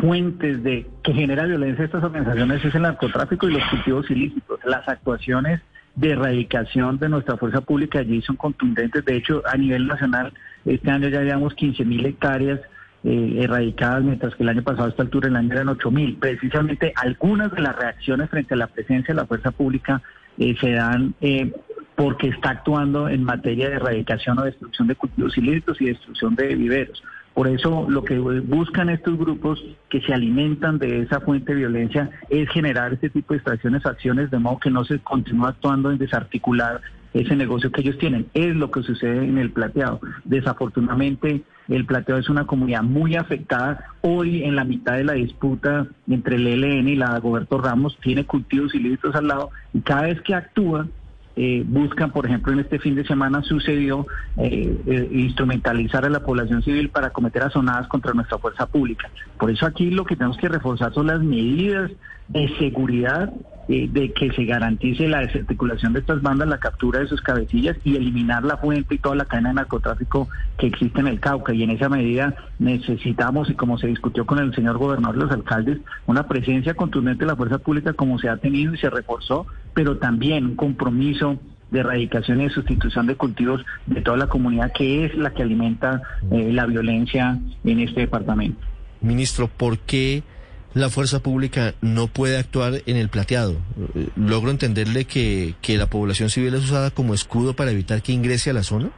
fuentes 0.00 0.62
de 0.62 0.86
que 1.02 1.12
genera 1.12 1.44
violencia 1.44 1.82
a 1.82 1.86
estas 1.86 2.02
organizaciones 2.02 2.64
es 2.64 2.74
el 2.74 2.82
narcotráfico 2.82 3.48
y 3.48 3.52
los 3.52 3.62
cultivos 3.70 4.10
ilícitos. 4.10 4.58
Las 4.64 4.88
actuaciones 4.88 5.60
de 5.94 6.10
erradicación 6.10 6.98
de 6.98 7.08
nuestra 7.08 7.36
fuerza 7.36 7.60
pública 7.60 8.00
allí 8.00 8.20
son 8.22 8.36
contundentes. 8.36 9.04
De 9.04 9.16
hecho, 9.16 9.42
a 9.46 9.56
nivel 9.56 9.86
nacional, 9.86 10.32
este 10.64 10.90
año 10.90 11.08
ya 11.08 11.22
llevamos 11.22 11.54
15 11.54 11.84
mil 11.84 12.04
hectáreas 12.04 12.60
eh, 13.04 13.40
erradicadas, 13.42 14.02
mientras 14.02 14.34
que 14.34 14.42
el 14.42 14.48
año 14.48 14.62
pasado 14.62 14.86
a 14.86 14.90
esta 14.90 15.02
altura 15.02 15.28
el 15.28 15.36
año 15.36 15.52
eran 15.52 15.68
8 15.68 15.90
mil. 15.90 16.16
Precisamente 16.16 16.92
algunas 16.96 17.52
de 17.52 17.60
las 17.60 17.76
reacciones 17.76 18.30
frente 18.30 18.54
a 18.54 18.56
la 18.56 18.66
presencia 18.66 19.14
de 19.14 19.20
la 19.20 19.26
fuerza 19.26 19.52
pública 19.52 20.02
eh, 20.38 20.56
se 20.60 20.72
dan 20.72 21.14
eh, 21.20 21.52
porque 21.96 22.28
está 22.28 22.50
actuando 22.50 23.08
en 23.08 23.24
materia 23.24 23.68
de 23.68 23.76
erradicación 23.76 24.38
o 24.38 24.44
destrucción 24.44 24.88
de 24.88 24.96
cultivos 24.96 25.36
ilícitos 25.38 25.80
y 25.80 25.86
destrucción 25.86 26.34
de 26.34 26.54
viveros. 26.54 27.02
Por 27.34 27.48
eso 27.48 27.86
lo 27.88 28.04
que 28.04 28.18
buscan 28.18 28.88
estos 28.88 29.18
grupos 29.18 29.62
que 29.88 30.00
se 30.00 30.14
alimentan 30.14 30.78
de 30.78 31.00
esa 31.00 31.20
fuente 31.20 31.52
de 31.52 31.58
violencia 31.58 32.10
es 32.30 32.48
generar 32.50 32.92
este 32.92 33.10
tipo 33.10 33.34
de 33.34 33.38
extracciones, 33.38 33.84
acciones, 33.84 34.30
de 34.30 34.38
modo 34.38 34.60
que 34.60 34.70
no 34.70 34.84
se 34.84 35.00
continúe 35.00 35.46
actuando 35.46 35.90
en 35.90 35.98
desarticular 35.98 36.80
ese 37.12 37.34
negocio 37.34 37.72
que 37.72 37.80
ellos 37.80 37.98
tienen. 37.98 38.26
Es 38.34 38.54
lo 38.54 38.70
que 38.70 38.82
sucede 38.82 39.24
en 39.24 39.38
el 39.38 39.50
plateado. 39.50 40.00
Desafortunadamente, 40.24 41.42
el 41.68 41.86
plateado 41.86 42.20
es 42.20 42.28
una 42.28 42.46
comunidad 42.46 42.82
muy 42.82 43.16
afectada. 43.16 43.84
Hoy, 44.02 44.44
en 44.44 44.54
la 44.54 44.64
mitad 44.64 44.94
de 44.94 45.04
la 45.04 45.14
disputa 45.14 45.86
entre 46.08 46.36
el 46.36 46.46
ELN 46.46 46.88
y 46.88 46.96
la 46.96 47.18
Goberto 47.18 47.58
Ramos, 47.58 47.98
tiene 48.00 48.26
cultivos 48.26 48.74
ilícitos 48.74 49.14
al 49.14 49.28
lado 49.28 49.50
y 49.72 49.80
cada 49.80 50.02
vez 50.02 50.20
que 50.22 50.34
actúa, 50.34 50.86
eh, 51.36 51.64
buscan, 51.66 52.12
por 52.12 52.26
ejemplo, 52.26 52.52
en 52.52 52.60
este 52.60 52.78
fin 52.78 52.94
de 52.94 53.04
semana 53.04 53.42
sucedió 53.42 54.06
eh, 54.36 54.78
eh, 54.86 55.08
instrumentalizar 55.12 56.04
a 56.04 56.08
la 56.08 56.20
población 56.20 56.62
civil 56.62 56.90
para 56.90 57.10
cometer 57.10 57.42
asonadas 57.42 57.88
contra 57.88 58.12
nuestra 58.12 58.38
fuerza 58.38 58.66
pública. 58.66 59.10
Por 59.38 59.50
eso 59.50 59.66
aquí 59.66 59.90
lo 59.90 60.04
que 60.04 60.14
tenemos 60.14 60.36
que 60.36 60.48
reforzar 60.48 60.94
son 60.94 61.08
las 61.08 61.20
medidas 61.20 61.90
de 62.28 62.48
seguridad 62.58 63.32
de 63.66 64.12
que 64.12 64.30
se 64.32 64.44
garantice 64.44 65.08
la 65.08 65.20
desarticulación 65.20 65.94
de 65.94 66.00
estas 66.00 66.20
bandas, 66.20 66.46
la 66.48 66.58
captura 66.58 67.00
de 67.00 67.06
sus 67.06 67.22
cabecillas 67.22 67.78
y 67.82 67.96
eliminar 67.96 68.44
la 68.44 68.58
fuente 68.58 68.94
y 68.94 68.98
toda 68.98 69.14
la 69.14 69.24
cadena 69.24 69.48
de 69.48 69.54
narcotráfico 69.54 70.28
que 70.58 70.66
existe 70.66 71.00
en 71.00 71.06
el 71.06 71.18
Cauca. 71.18 71.54
Y 71.54 71.62
en 71.62 71.70
esa 71.70 71.88
medida 71.88 72.34
necesitamos, 72.58 73.48
y 73.48 73.54
como 73.54 73.78
se 73.78 73.86
discutió 73.86 74.26
con 74.26 74.38
el 74.38 74.54
señor 74.54 74.76
gobernador 74.76 75.16
y 75.16 75.20
los 75.20 75.32
alcaldes, 75.32 75.78
una 76.06 76.28
presencia 76.28 76.74
contundente 76.74 77.24
de 77.24 77.30
la 77.30 77.36
fuerza 77.36 77.56
pública 77.56 77.94
como 77.94 78.18
se 78.18 78.28
ha 78.28 78.36
tenido 78.36 78.74
y 78.74 78.78
se 78.78 78.90
reforzó, 78.90 79.46
pero 79.74 79.98
también 79.98 80.46
un 80.46 80.56
compromiso 80.56 81.38
de 81.70 81.80
erradicación 81.80 82.40
y 82.40 82.50
sustitución 82.50 83.06
de 83.06 83.16
cultivos 83.16 83.64
de 83.86 84.00
toda 84.00 84.16
la 84.16 84.28
comunidad 84.28 84.72
que 84.72 85.04
es 85.04 85.14
la 85.16 85.34
que 85.34 85.42
alimenta 85.42 86.02
eh, 86.30 86.52
la 86.52 86.66
violencia 86.66 87.38
en 87.64 87.80
este 87.80 88.02
departamento. 88.02 88.64
Ministro, 89.00 89.48
¿por 89.48 89.78
qué 89.80 90.22
la 90.72 90.88
fuerza 90.88 91.20
pública 91.20 91.74
no 91.80 92.06
puede 92.06 92.38
actuar 92.38 92.74
en 92.86 92.96
el 92.96 93.08
plateado? 93.08 93.56
¿Logro 94.16 94.50
entenderle 94.50 95.04
que, 95.04 95.54
que 95.60 95.76
la 95.76 95.86
población 95.86 96.30
civil 96.30 96.54
es 96.54 96.64
usada 96.64 96.90
como 96.90 97.12
escudo 97.12 97.54
para 97.54 97.70
evitar 97.70 98.02
que 98.02 98.12
ingrese 98.12 98.50
a 98.50 98.54
la 98.54 98.62
zona? 98.62 98.90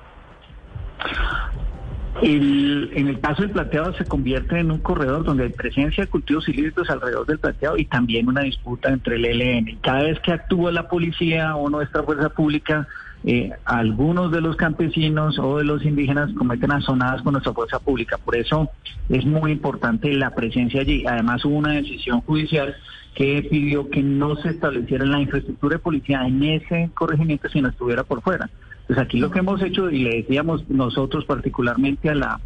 En 2.23 3.09
el 3.09 3.21
caso 3.21 3.43
del 3.43 3.51
plateado 3.51 3.93
se 3.95 4.05
convierte 4.05 4.59
en 4.59 4.71
un 4.71 4.79
corredor 4.79 5.25
donde 5.25 5.45
hay 5.45 5.51
presencia 5.51 6.05
de 6.05 6.11
cultivos 6.11 6.49
ilícitos 6.49 6.89
alrededor 6.89 7.27
del 7.27 7.39
plateado 7.39 7.77
y 7.77 7.85
también 7.85 8.29
una 8.29 8.43
disputa 8.43 8.89
entre 8.89 9.17
el 9.17 9.25
ELN. 9.25 9.79
Cada 9.83 10.05
vez 10.05 10.19
que 10.21 10.33
actúa 10.33 10.73
la 10.73 10.89
policía 10.89 11.57
o 11.57 11.69
nuestra 11.69 12.03
fuerza 12.03 12.29
pública 12.31 12.87
eh, 13.25 13.51
algunos 13.65 14.31
de 14.31 14.41
los 14.41 14.55
campesinos 14.55 15.37
o 15.41 15.59
de 15.59 15.65
los 15.65 15.85
indígenas 15.85 16.31
cometen 16.35 16.71
azonadas 16.71 17.23
con 17.23 17.33
nuestra 17.33 17.53
fuerza 17.53 17.81
pública. 17.81 18.19
Por 18.19 18.37
eso 18.37 18.71
es 19.09 19.25
muy 19.25 19.51
importante 19.51 20.13
la 20.13 20.35
presencia 20.35 20.83
allí. 20.83 21.05
Además 21.07 21.45
hubo 21.45 21.57
una 21.57 21.73
decisión 21.73 22.21
judicial 22.21 22.77
que 23.17 23.43
pidió 23.51 23.89
que 23.91 24.03
no 24.03 24.37
se 24.37 24.51
estableciera 24.51 25.05
la 25.05 25.21
infraestructura 25.21 25.77
de 25.77 25.83
policía 25.83 26.25
en 26.27 26.43
ese 26.45 26.91
corregimiento 26.95 27.49
si 27.49 27.61
no 27.61 27.69
estuviera 27.69 28.05
por 28.05 28.23
fuera. 28.23 28.49
Pues 28.87 28.99
aquí 28.99 29.19
lo 29.19 29.31
que 29.31 29.41
hemos 29.41 29.63
hecho, 29.63 29.91
y 29.91 29.99
le 30.01 30.17
decíamos 30.19 30.69
nosotros 30.69 31.25
particularmente 31.25 32.11
a 32.11 32.15
la, 32.15 32.41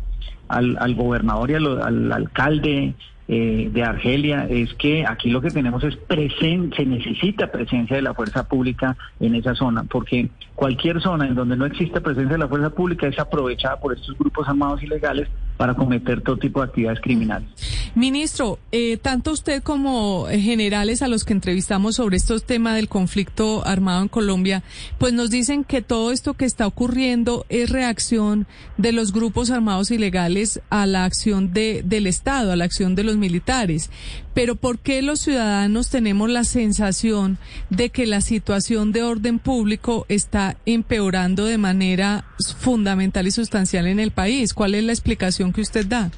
al, 0.48 0.76
al 0.78 0.94
gobernador 0.94 1.50
y 1.50 1.54
al 1.54 2.12
alcalde 2.12 2.94
eh, 3.32 3.70
de 3.72 3.84
Argelia 3.84 4.48
es 4.50 4.74
que 4.74 5.06
aquí 5.06 5.30
lo 5.30 5.40
que 5.40 5.50
tenemos 5.50 5.84
es 5.84 5.94
presencia, 5.94 6.78
se 6.78 6.84
necesita 6.84 7.52
presencia 7.52 7.94
de 7.94 8.02
la 8.02 8.12
fuerza 8.12 8.48
pública 8.48 8.96
en 9.20 9.36
esa 9.36 9.54
zona, 9.54 9.84
porque 9.84 10.30
cualquier 10.56 11.00
zona 11.00 11.28
en 11.28 11.36
donde 11.36 11.56
no 11.56 11.64
exista 11.64 12.00
presencia 12.00 12.32
de 12.32 12.38
la 12.38 12.48
fuerza 12.48 12.70
pública 12.70 13.06
es 13.06 13.16
aprovechada 13.20 13.78
por 13.78 13.92
estos 13.92 14.18
grupos 14.18 14.48
armados 14.48 14.82
ilegales 14.82 15.28
para 15.60 15.74
cometer 15.74 16.22
todo 16.22 16.38
tipo 16.38 16.60
de 16.60 16.68
actividades 16.68 17.00
criminales. 17.02 17.46
Ministro, 17.94 18.58
eh, 18.72 18.96
tanto 18.96 19.30
usted 19.30 19.62
como 19.62 20.26
generales 20.30 21.02
a 21.02 21.08
los 21.08 21.26
que 21.26 21.34
entrevistamos 21.34 21.96
sobre 21.96 22.16
estos 22.16 22.44
temas 22.44 22.76
del 22.76 22.88
conflicto 22.88 23.62
armado 23.66 24.00
en 24.00 24.08
Colombia, 24.08 24.62
pues 24.96 25.12
nos 25.12 25.28
dicen 25.28 25.64
que 25.64 25.82
todo 25.82 26.12
esto 26.12 26.32
que 26.32 26.46
está 26.46 26.66
ocurriendo 26.66 27.44
es 27.50 27.68
reacción 27.68 28.46
de 28.78 28.92
los 28.92 29.12
grupos 29.12 29.50
armados 29.50 29.90
ilegales 29.90 30.62
a 30.70 30.86
la 30.86 31.04
acción 31.04 31.52
de, 31.52 31.82
del 31.84 32.06
Estado, 32.06 32.52
a 32.52 32.56
la 32.56 32.64
acción 32.64 32.94
de 32.94 33.04
los 33.04 33.18
militares. 33.18 33.90
Pero 34.32 34.56
¿por 34.56 34.78
qué 34.78 35.02
los 35.02 35.20
ciudadanos 35.20 35.90
tenemos 35.90 36.30
la 36.30 36.44
sensación 36.44 37.36
de 37.68 37.90
que 37.90 38.06
la 38.06 38.22
situación 38.22 38.92
de 38.92 39.02
orden 39.02 39.38
público 39.38 40.06
está 40.08 40.56
empeorando 40.64 41.44
de 41.44 41.58
manera 41.58 42.24
fundamental 42.58 43.26
y 43.26 43.32
sustancial 43.32 43.86
en 43.88 44.00
el 44.00 44.12
país? 44.12 44.54
¿Cuál 44.54 44.74
es 44.76 44.84
la 44.84 44.92
explicación 44.92 45.49
que 45.52 45.60
usted 45.60 45.86
da? 45.86 46.10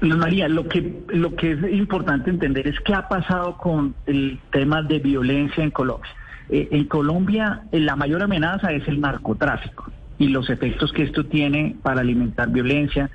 María, 0.00 0.48
lo 0.48 0.68
que, 0.68 1.04
lo 1.08 1.34
que 1.36 1.52
es 1.52 1.72
importante 1.72 2.30
entender 2.30 2.66
es 2.66 2.78
qué 2.80 2.94
ha 2.94 3.08
pasado 3.08 3.56
con 3.56 3.94
el 4.06 4.40
tema 4.50 4.82
de 4.82 4.98
violencia 4.98 5.62
en 5.62 5.70
Colombia. 5.70 6.10
Eh, 6.48 6.68
en 6.72 6.84
Colombia 6.84 7.62
eh, 7.70 7.78
la 7.78 7.94
mayor 7.94 8.22
amenaza 8.22 8.72
es 8.72 8.86
el 8.88 9.00
narcotráfico 9.00 9.90
y 10.18 10.28
los 10.28 10.50
efectos 10.50 10.92
que 10.92 11.04
esto 11.04 11.24
tiene 11.24 11.76
para 11.82 12.00
alimentar 12.00 12.50
violencia, 12.50 13.10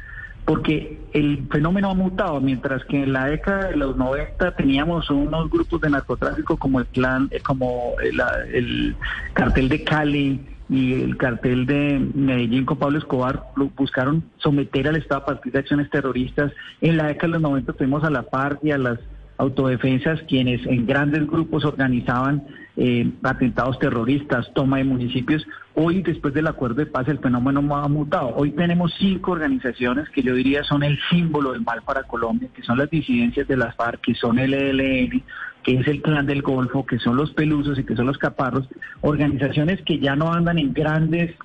porque 0.47 0.97
el 1.11 1.45
fenómeno 1.51 1.89
ha 1.89 1.93
mutado, 1.93 2.39
mientras 2.39 2.85
que 2.85 3.03
en 3.03 3.11
la 3.11 3.25
década 3.25 3.67
de 3.67 3.75
los 3.75 3.97
90 3.97 4.55
teníamos 4.55 5.09
unos 5.09 5.49
grupos 5.49 5.81
de 5.81 5.89
narcotráfico 5.89 6.55
como 6.55 6.79
el 6.79 6.85
clan, 6.85 7.27
eh, 7.31 7.41
como 7.41 7.95
el, 8.01 8.95
cartel 9.33 9.67
de 9.67 9.83
Cali 9.83 10.39
y 10.69 11.01
el 11.01 11.17
cartel 11.17 11.65
de 11.65 11.99
Medellín 12.15 12.63
con 12.63 12.77
Pablo 12.77 12.97
Escobar 12.97 13.43
buscaron 13.75 14.23
someter 14.37 14.87
al 14.87 14.95
Estado 14.95 15.23
a 15.23 15.25
partir 15.25 15.51
de 15.51 15.59
acciones 15.59 15.89
terroristas. 15.89 16.53
En 16.79 16.95
la 16.95 17.07
década 17.07 17.27
de 17.27 17.33
los 17.33 17.41
90 17.41 17.73
tuvimos 17.73 18.05
a 18.05 18.09
la 18.09 18.23
FARC 18.23 18.63
y 18.63 18.71
a 18.71 18.77
las 18.77 18.99
autodefensas 19.37 20.21
quienes 20.27 20.65
en 20.65 20.85
grandes 20.85 21.27
grupos 21.27 21.63
organizaban 21.65 22.43
eh, 22.75 23.11
atentados 23.23 23.79
terroristas, 23.79 24.51
toma 24.53 24.77
de 24.77 24.83
municipios. 24.83 25.45
Hoy, 25.73 26.01
después 26.01 26.33
del 26.33 26.47
acuerdo 26.47 26.75
de 26.75 26.85
paz, 26.85 27.07
el 27.07 27.19
fenómeno 27.19 27.75
ha 27.75 27.87
mutado. 27.87 28.35
Hoy 28.35 28.51
tenemos 28.51 28.93
cinco 28.97 29.31
organizaciones 29.31 30.09
que 30.09 30.23
yo 30.23 30.33
diría 30.33 30.63
son 30.63 30.83
el 30.83 30.99
símbolo 31.09 31.53
del 31.53 31.61
mal 31.61 31.81
para 31.83 32.03
Colombia, 32.03 32.49
que 32.53 32.63
son 32.63 32.77
las 32.77 32.89
disidencias 32.89 33.47
de 33.47 33.57
las 33.57 33.75
FARC, 33.75 34.01
que 34.01 34.15
son 34.15 34.39
el 34.39 34.53
ELN, 34.53 35.23
que 35.63 35.79
es 35.79 35.87
el 35.87 36.01
Clan 36.01 36.25
del 36.25 36.41
Golfo, 36.41 36.85
que 36.85 36.99
son 36.99 37.15
los 37.15 37.31
Pelusos 37.31 37.77
y 37.77 37.83
que 37.83 37.95
son 37.95 38.07
los 38.07 38.17
Caparros, 38.17 38.67
organizaciones 39.01 39.81
que 39.81 39.99
ya 39.99 40.15
no 40.15 40.31
andan 40.31 40.57
en 40.57 40.73
grandes 40.73 41.35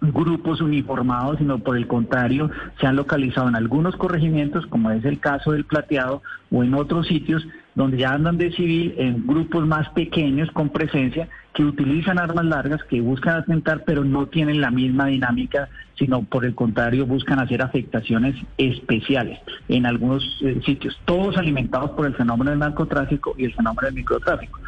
grupos 0.00 0.60
uniformados, 0.60 1.38
sino 1.38 1.58
por 1.58 1.76
el 1.76 1.86
contrario, 1.86 2.50
se 2.80 2.86
han 2.86 2.96
localizado 2.96 3.48
en 3.48 3.56
algunos 3.56 3.96
corregimientos, 3.96 4.66
como 4.66 4.90
es 4.90 5.04
el 5.04 5.18
caso 5.18 5.52
del 5.52 5.64
Plateado, 5.64 6.22
o 6.50 6.62
en 6.62 6.74
otros 6.74 7.06
sitios 7.08 7.46
donde 7.74 7.98
ya 7.98 8.12
andan 8.12 8.38
de 8.38 8.52
civil 8.52 8.94
en 8.98 9.26
grupos 9.26 9.66
más 9.66 9.88
pequeños 9.90 10.50
con 10.52 10.70
presencia, 10.70 11.28
que 11.54 11.64
utilizan 11.64 12.18
armas 12.18 12.44
largas, 12.44 12.82
que 12.84 13.00
buscan 13.00 13.36
atentar, 13.36 13.82
pero 13.84 14.04
no 14.04 14.26
tienen 14.26 14.60
la 14.60 14.70
misma 14.70 15.06
dinámica, 15.06 15.68
sino 15.96 16.22
por 16.22 16.44
el 16.44 16.54
contrario 16.54 17.06
buscan 17.06 17.40
hacer 17.40 17.62
afectaciones 17.62 18.36
especiales 18.56 19.40
en 19.68 19.86
algunos 19.86 20.22
eh, 20.42 20.60
sitios, 20.64 20.98
todos 21.04 21.36
alimentados 21.36 21.90
por 21.90 22.06
el 22.06 22.14
fenómeno 22.14 22.50
del 22.50 22.60
narcotráfico 22.60 23.34
y 23.36 23.44
el 23.44 23.54
fenómeno 23.54 23.86
del 23.86 23.94
microtráfico. 23.94 24.60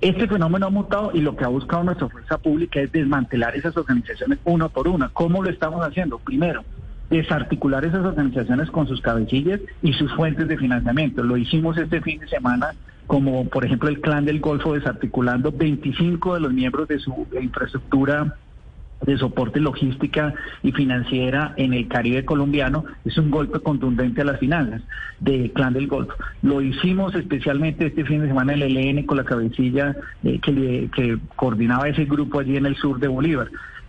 Este 0.00 0.28
fenómeno 0.28 0.66
ha 0.66 0.70
mutado 0.70 1.10
y 1.14 1.20
lo 1.20 1.36
que 1.36 1.44
ha 1.44 1.48
buscado 1.48 1.84
nuestra 1.84 2.08
fuerza 2.08 2.38
pública 2.38 2.80
es 2.80 2.92
desmantelar 2.92 3.56
esas 3.56 3.76
organizaciones 3.76 4.38
una 4.44 4.68
por 4.68 4.88
una. 4.88 5.08
¿Cómo 5.08 5.42
lo 5.42 5.48
estamos 5.48 5.80
haciendo? 5.86 6.18
Primero, 6.18 6.64
desarticular 7.08 7.84
esas 7.84 8.04
organizaciones 8.04 8.70
con 8.70 8.86
sus 8.86 9.00
cabecillas 9.00 9.60
y 9.82 9.92
sus 9.94 10.12
fuentes 10.14 10.48
de 10.48 10.58
financiamiento. 10.58 11.22
Lo 11.22 11.36
hicimos 11.36 11.78
este 11.78 12.00
fin 12.00 12.20
de 12.20 12.28
semana 12.28 12.74
como 13.06 13.48
por 13.48 13.64
ejemplo 13.64 13.88
el 13.88 14.00
Clan 14.00 14.24
del 14.24 14.40
Golfo 14.40 14.74
desarticulando 14.74 15.52
25 15.52 16.34
de 16.34 16.40
los 16.40 16.52
miembros 16.52 16.88
de 16.88 16.98
su 16.98 17.26
infraestructura 17.40 18.34
de 19.04 19.18
soporte 19.18 19.60
logística 19.60 20.34
y 20.62 20.72
financiera 20.72 21.54
en 21.56 21.74
el 21.74 21.86
Caribe 21.88 22.24
colombiano 22.24 22.84
es 23.04 23.16
un 23.18 23.30
golpe 23.30 23.60
contundente 23.60 24.22
a 24.22 24.24
las 24.24 24.40
finanzas 24.40 24.82
del 25.20 25.52
Clan 25.52 25.74
del 25.74 25.86
Golfo. 25.86 26.14
Lo 26.42 26.60
hicimos 26.60 27.14
especialmente 27.14 27.86
este 27.86 28.04
fin 28.04 28.22
de 28.22 28.28
semana 28.28 28.54
el 28.54 28.62
ELN 28.62 29.04
con 29.04 29.18
la 29.18 29.24
cabecilla 29.24 29.94
eh, 30.24 30.38
que, 30.40 30.88
que 30.94 31.18
coordinaba 31.36 31.88
ese 31.88 32.04
grupo 32.04 32.40
allí 32.40 32.56
en 32.56 32.66
el 32.66 32.76
sur 32.76 32.98
de 32.98 33.08
Bolívar. 33.08 33.48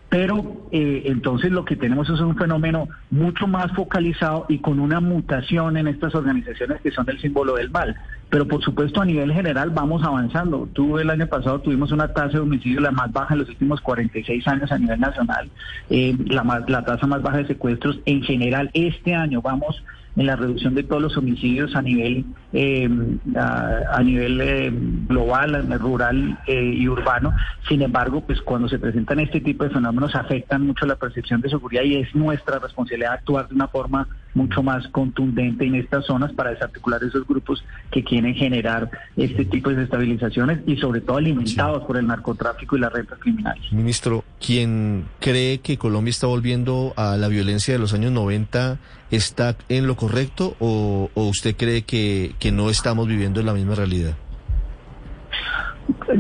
Pero 0.10 0.70
eh, 0.72 1.04
entonces 1.06 1.52
lo 1.52 1.66
que 1.66 1.76
tenemos 1.76 2.10
es 2.10 2.22
un 2.22 2.38
fenómeno 2.38 2.88
mucho 3.12 3.46
más 3.46 3.72
focalizado 3.74 4.46
y 4.48 4.60
con 4.60 4.80
una 4.80 5.02
mutación 5.02 5.76
en 5.76 5.88
estas 5.88 6.16
organizaciones 6.16 6.82
que 6.82 6.92
son 6.92 7.10
el 7.10 7.20
símbolo 7.20 7.56
del 7.56 7.70
mal. 7.70 7.96
Pero 8.30 8.48
por 8.48 8.64
supuesto 8.64 9.02
a 9.02 9.06
nivel 9.06 9.34
general 9.34 9.72
vamos 9.72 10.04
avanzando. 10.04 10.70
Tú 10.72 10.98
el 10.98 11.10
año 11.10 11.28
pasado 11.28 11.60
tuvimos 11.60 11.92
una 11.92 12.14
tasa 12.14 12.38
de 12.38 12.40
homicidio 12.40 12.80
la 12.80 12.92
más 12.92 13.12
baja 13.12 13.34
en 13.34 13.42
los 13.42 13.50
últimos 13.50 13.82
46 13.82 14.48
años 14.48 14.72
a 14.72 14.78
nivel 14.78 15.00
nacional, 15.00 15.50
eh, 15.90 16.16
la, 16.28 16.64
la 16.68 16.86
tasa 16.86 17.06
más 17.06 17.22
baja 17.22 17.40
de 17.40 17.48
secuestros 17.48 18.00
en 18.06 18.22
general. 18.24 18.70
Este 18.74 19.14
año 19.14 19.42
vamos 19.42 19.84
en 20.18 20.26
la 20.26 20.36
reducción 20.36 20.74
de 20.74 20.84
todos 20.84 21.02
los 21.02 21.16
homicidios 21.16 21.76
a 21.76 21.82
nivel 21.82 22.26
eh, 22.52 22.90
a, 23.36 24.02
nivel 24.04 24.42
eh, 24.42 24.72
global, 25.08 25.68
rural 25.80 26.40
eh, 26.48 26.74
y 26.76 26.88
urbano. 26.90 27.34
Sin 27.68 27.84
embargo, 27.84 28.22
pues 28.22 28.42
cuando 28.42 28.68
se 28.68 28.80
presentan 28.80 29.20
este 29.20 29.42
tipo 29.42 29.64
de 29.64 29.70
fenómenos 29.70 30.16
afectan 30.16 30.66
mucho 30.66 30.86
la 30.86 30.96
percepción 30.96 31.42
de 31.42 31.50
seguridad 31.50 31.84
y 31.84 31.98
es 31.98 32.16
nuestra 32.16 32.58
responsabilidad 32.58 33.14
actuar 33.14 33.48
de 33.48 33.56
una 33.56 33.68
forma 33.68 34.08
mucho 34.38 34.62
más 34.62 34.88
contundente 34.90 35.66
en 35.66 35.76
estas 35.76 36.06
zonas 36.06 36.32
para 36.32 36.52
desarticular 36.52 37.04
esos 37.04 37.28
grupos 37.28 37.64
que 37.92 38.04
quieren 38.04 38.36
generar 38.36 38.90
este 39.18 39.46
tipo 39.46 39.70
de 39.70 39.78
desestabilizaciones 39.78 40.60
y 40.68 40.78
sobre 40.78 41.02
todo 41.02 41.18
alimentados 41.18 41.84
por 41.84 41.98
el 41.98 42.06
narcotráfico 42.06 42.78
y 42.78 42.80
las 42.80 42.94
rentas 42.94 43.18
criminales. 43.20 43.74
Ministro, 43.74 44.24
¿quién 44.40 45.06
cree 45.20 45.60
que 45.60 45.78
Colombia 45.78 46.12
está 46.12 46.28
volviendo 46.28 46.94
a 46.96 47.18
la 47.18 47.28
violencia 47.28 47.74
de 47.74 47.80
los 47.80 47.94
años 47.94 48.12
90 48.12 48.78
está 49.10 49.56
en 49.70 49.88
lo 49.88 49.96
correcto 49.96 50.56
o, 50.60 51.10
usted 51.16 51.56
cree 51.56 51.82
que, 51.82 52.36
que 52.40 52.52
no 52.52 52.70
estamos 52.70 53.08
viviendo 53.08 53.40
en 53.40 53.48
la 53.48 53.54
misma 53.54 53.74
realidad? 53.76 54.16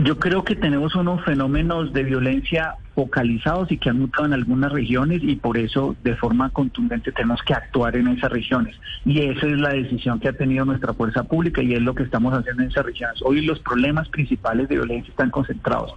Yo 0.03 0.17
creo 0.17 0.43
que 0.43 0.55
tenemos 0.55 0.95
unos 0.95 1.23
fenómenos 1.23 1.93
de 1.93 2.03
violencia 2.03 2.75
focalizados 2.97 3.71
y 3.71 3.77
que 3.77 3.91
han 3.91 3.99
mutado 3.99 4.25
en 4.25 4.33
algunas 4.33 4.71
regiones 4.71 5.21
y 5.21 5.35
por 5.35 5.55
eso 5.55 5.95
de 6.03 6.15
forma 6.15 6.49
contundente 6.49 7.11
tenemos 7.11 7.43
que 7.43 7.53
actuar 7.53 7.95
en 7.95 8.07
esas 8.07 8.31
regiones. 8.31 8.75
Y 9.05 9.19
esa 9.19 9.45
es 9.45 9.59
la 9.59 9.69
decisión 9.69 10.19
que 10.19 10.29
ha 10.29 10.33
tenido 10.33 10.65
nuestra 10.65 10.95
fuerza 10.95 11.21
pública 11.23 11.61
y 11.61 11.75
es 11.75 11.81
lo 11.83 11.93
que 11.93 12.01
estamos 12.01 12.33
haciendo 12.33 12.63
en 12.63 12.71
esas 12.71 12.83
regiones. 12.83 13.21
Hoy 13.21 13.45
los 13.45 13.59
problemas 13.59 14.09
principales 14.09 14.67
de 14.67 14.77
violencia 14.77 15.11
están 15.11 15.29
concentrados 15.29 15.93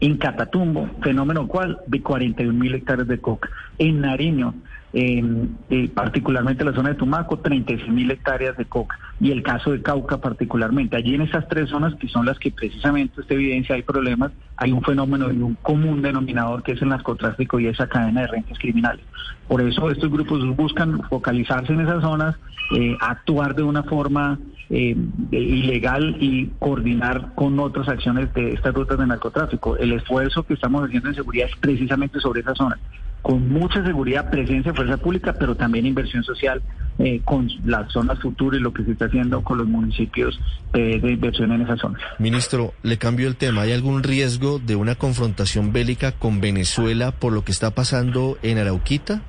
en 0.00 0.16
Catatumbo, 0.16 0.88
fenómeno 1.02 1.46
cual 1.46 1.78
de 1.86 2.02
41 2.02 2.52
mil 2.52 2.74
hectáreas 2.74 3.08
de 3.08 3.18
coca. 3.18 3.48
En 3.78 4.00
Nariño, 4.00 4.54
eh, 4.96 5.90
particularmente 5.92 6.64
la 6.64 6.72
zona 6.72 6.90
de 6.90 6.94
Tumaco, 6.94 7.38
36 7.38 7.90
mil 7.90 8.10
hectáreas 8.10 8.56
de 8.56 8.64
coca. 8.64 8.98
Y 9.20 9.30
el 9.30 9.42
caso 9.42 9.72
de 9.72 9.82
Cauca 9.82 10.18
particularmente. 10.18 10.96
Allí 10.96 11.14
en 11.14 11.22
esas 11.22 11.48
tres 11.48 11.70
zonas 11.70 11.94
que 11.96 12.08
son 12.08 12.26
las 12.26 12.38
que 12.38 12.50
precisamente 12.50 13.20
esta 13.20 13.34
evidencia 13.34 13.74
hay 13.74 13.82
problemas, 13.82 14.32
hay 14.56 14.72
un 14.72 14.82
fenómeno 14.82 15.32
y 15.32 15.38
un 15.38 15.54
común 15.54 16.02
denominador 16.02 16.62
que 16.62 16.72
es 16.72 16.82
el 16.82 16.90
narcotráfico 16.90 17.58
y 17.58 17.66
esa 17.66 17.88
cadena 17.88 18.22
de 18.22 18.26
rentas 18.28 18.58
criminales. 18.58 19.04
Por 19.48 19.60
eso 19.62 19.90
estos 19.90 20.10
grupos 20.10 20.44
buscan 20.56 21.02
focalizarse 21.08 21.72
en 21.72 21.80
esas 21.80 22.02
zonas, 22.02 22.36
eh, 22.76 22.96
actuar 23.00 23.54
de 23.54 23.62
una 23.62 23.82
forma 23.82 24.38
eh, 24.70 24.96
ilegal 25.30 26.16
y 26.20 26.46
coordinar 26.58 27.34
con 27.34 27.58
otras 27.60 27.86
acciones 27.88 28.32
de 28.32 28.52
estas 28.52 28.74
rutas 28.74 28.98
de 28.98 29.06
narcotráfico. 29.06 29.76
El 29.84 29.92
esfuerzo 29.92 30.42
que 30.44 30.54
estamos 30.54 30.82
haciendo 30.82 31.10
en 31.10 31.14
seguridad 31.14 31.46
es 31.46 31.56
precisamente 31.56 32.18
sobre 32.18 32.40
esa 32.40 32.54
zona, 32.54 32.78
con 33.20 33.50
mucha 33.50 33.84
seguridad, 33.84 34.30
presencia 34.30 34.72
de 34.72 34.76
fuerza 34.76 34.96
pública, 34.96 35.34
pero 35.38 35.54
también 35.54 35.84
inversión 35.84 36.24
social 36.24 36.62
eh, 36.98 37.20
con 37.22 37.50
las 37.66 37.92
zonas 37.92 38.18
futuras 38.18 38.58
y 38.58 38.62
lo 38.62 38.72
que 38.72 38.82
se 38.82 38.92
está 38.92 39.04
haciendo 39.04 39.42
con 39.44 39.58
los 39.58 39.66
municipios 39.66 40.40
eh, 40.72 40.98
de 41.00 41.12
inversión 41.12 41.52
en 41.52 41.60
esa 41.60 41.76
zona. 41.76 41.98
Ministro, 42.18 42.72
le 42.82 42.96
cambio 42.96 43.28
el 43.28 43.36
tema. 43.36 43.62
¿Hay 43.62 43.72
algún 43.72 44.02
riesgo 44.02 44.58
de 44.58 44.74
una 44.74 44.94
confrontación 44.94 45.72
bélica 45.72 46.12
con 46.12 46.40
Venezuela 46.40 47.12
por 47.12 47.34
lo 47.34 47.44
que 47.44 47.52
está 47.52 47.72
pasando 47.72 48.38
en 48.42 48.56
Arauquita? 48.56 49.20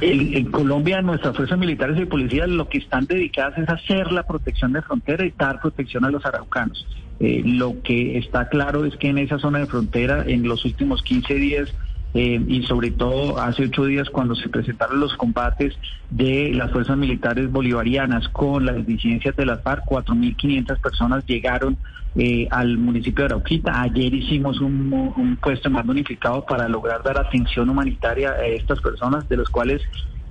En, 0.00 0.50
Colombia 0.50 1.02
nuestras 1.02 1.36
fuerzas 1.36 1.58
militares 1.58 2.00
y 2.00 2.04
policías 2.06 2.48
lo 2.48 2.68
que 2.68 2.78
están 2.78 3.06
dedicadas 3.06 3.58
es 3.58 3.68
hacer 3.68 4.12
la 4.12 4.24
protección 4.24 4.72
de 4.72 4.82
frontera 4.82 5.24
y 5.24 5.32
dar 5.36 5.60
protección 5.60 6.04
a 6.04 6.10
los 6.10 6.24
araucanos. 6.26 6.86
Eh, 7.20 7.42
lo 7.44 7.82
que 7.82 8.18
está 8.18 8.48
claro 8.48 8.84
es 8.84 8.96
que 8.96 9.08
en 9.08 9.18
esa 9.18 9.38
zona 9.38 9.58
de 9.60 9.66
frontera 9.66 10.24
en 10.26 10.44
los 10.44 10.64
últimos 10.64 11.02
15 11.02 11.34
días 11.34 11.74
eh, 12.14 12.42
y 12.46 12.62
sobre 12.62 12.90
todo 12.90 13.38
hace 13.38 13.64
ocho 13.64 13.84
días 13.84 14.08
cuando 14.08 14.34
se 14.34 14.48
presentaron 14.48 14.98
los 14.98 15.14
combates 15.16 15.74
de 16.10 16.52
las 16.54 16.70
fuerzas 16.72 16.96
militares 16.96 17.50
bolivarianas 17.50 18.28
con 18.28 18.64
las 18.64 18.86
disidencias 18.86 19.36
de 19.36 19.44
las 19.44 19.62
FARC, 19.62 19.84
4.500 19.84 20.80
personas 20.80 21.26
llegaron 21.26 21.76
eh, 22.16 22.48
al 22.50 22.78
municipio 22.78 23.24
de 23.24 23.34
Arauquita. 23.34 23.82
Ayer 23.82 24.14
hicimos 24.14 24.60
un, 24.60 25.12
un 25.16 25.36
puesto 25.36 25.68
más 25.68 25.86
unificado 25.86 26.44
para 26.46 26.68
lograr 26.68 27.02
dar 27.02 27.18
atención 27.18 27.68
humanitaria 27.68 28.30
a 28.30 28.46
estas 28.46 28.80
personas, 28.80 29.28
de 29.28 29.36
los 29.36 29.50
cuales 29.50 29.82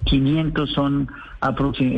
500 0.07 0.71
son, 0.71 1.07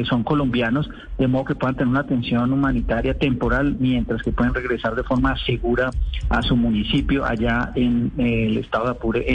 son 0.06 0.24
colombianos, 0.24 0.90
de 1.18 1.28
modo 1.28 1.46
que 1.46 1.56
puedan 1.56 1.76
tener 1.76 1.88
una 1.88 2.02
atención 2.02 2.52
humanitaria 2.52 3.18
temporal 3.18 3.78
mientras 3.80 4.22
que 4.24 4.32
pueden 4.32 4.54
regresar 4.54 4.96
de 4.96 5.04
forma 5.04 5.36
segura 5.46 5.92
a 6.30 6.42
su 6.42 6.56
municipio 6.56 7.26
allá 7.26 7.72
en 7.76 8.12
eh, 8.18 8.48
el 8.48 8.58
estado 8.58 8.86
de 8.86 8.92
Apure, 8.92 9.26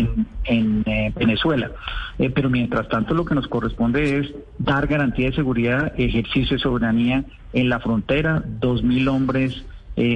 en, 0.44 0.84
eh, 0.86 1.12
Venezuela. 1.16 1.70
Eh, 2.18 2.30
pero 2.30 2.50
mientras 2.50 2.88
tanto 2.88 3.14
lo 3.14 3.24
que 3.24 3.34
nos 3.34 3.46
corresponde 3.48 4.18
es 4.18 4.34
dar 4.58 4.86
garantía 4.86 5.30
de 5.30 5.36
seguridad, 5.36 5.92
ejercicio 5.96 6.56
de 6.56 6.62
soberanía 6.62 7.24
en 7.52 7.68
la 7.68 7.80
frontera, 7.80 8.42
dos 8.60 8.82
mil 8.82 9.08
hombres 9.08 9.64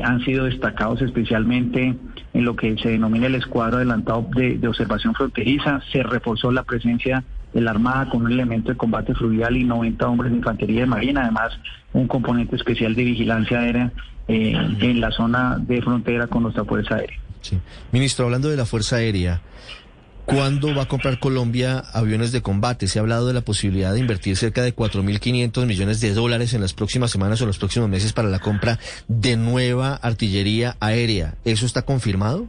han 0.02 0.24
sido 0.24 0.46
destacados 0.46 1.00
especialmente 1.02 1.94
en 2.34 2.44
lo 2.44 2.56
que 2.56 2.76
se 2.78 2.88
denomina 2.88 3.28
el 3.28 3.36
escuadro 3.36 3.76
adelantado 3.76 4.28
de, 4.34 4.58
de 4.58 4.66
observación 4.66 5.14
fronteriza. 5.14 5.80
Se 5.92 6.02
reforzó 6.02 6.50
la 6.50 6.64
presencia 6.64 7.22
de 7.58 7.64
la 7.64 7.72
Armada 7.72 8.08
con 8.08 8.24
un 8.24 8.32
elemento 8.32 8.70
de 8.70 8.76
combate 8.76 9.14
fluvial 9.14 9.56
y 9.56 9.64
90 9.64 10.08
hombres 10.08 10.30
de 10.30 10.38
infantería 10.38 10.80
de 10.80 10.86
marina, 10.86 11.22
además 11.22 11.52
un 11.92 12.06
componente 12.06 12.56
especial 12.56 12.94
de 12.94 13.04
vigilancia 13.04 13.60
aérea 13.60 13.92
eh, 14.28 14.52
en 14.80 15.00
la 15.00 15.10
zona 15.10 15.58
de 15.58 15.82
frontera 15.82 16.26
con 16.26 16.42
nuestra 16.42 16.64
Fuerza 16.64 16.96
Aérea. 16.96 17.18
Sí. 17.40 17.58
Ministro, 17.92 18.26
hablando 18.26 18.48
de 18.48 18.56
la 18.56 18.66
Fuerza 18.66 18.96
Aérea, 18.96 19.40
¿cuándo 20.24 20.74
va 20.74 20.82
a 20.82 20.86
comprar 20.86 21.18
Colombia 21.18 21.82
aviones 21.92 22.30
de 22.30 22.42
combate? 22.42 22.86
Se 22.88 22.98
ha 22.98 23.02
hablado 23.02 23.26
de 23.26 23.34
la 23.34 23.40
posibilidad 23.40 23.92
de 23.92 24.00
invertir 24.00 24.36
cerca 24.36 24.62
de 24.62 24.74
4.500 24.74 25.66
millones 25.66 26.00
de 26.00 26.12
dólares 26.14 26.54
en 26.54 26.60
las 26.60 26.74
próximas 26.74 27.10
semanas 27.10 27.40
o 27.40 27.46
los 27.46 27.58
próximos 27.58 27.88
meses 27.88 28.12
para 28.12 28.28
la 28.28 28.38
compra 28.38 28.78
de 29.08 29.36
nueva 29.36 29.94
artillería 29.94 30.76
aérea. 30.80 31.34
¿Eso 31.44 31.66
está 31.66 31.82
confirmado? 31.82 32.48